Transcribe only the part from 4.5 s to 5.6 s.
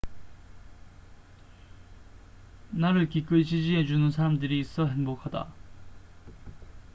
있어 행복하다